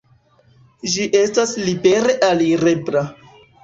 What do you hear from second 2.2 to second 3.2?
alirebla.